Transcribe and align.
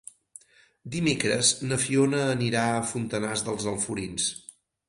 Dimecres 0.95 1.51
na 1.71 1.79
Fiona 1.83 2.23
anirà 2.31 2.65
a 2.79 2.83
Fontanars 2.93 3.47
dels 3.51 3.73
Alforins. 3.75 4.31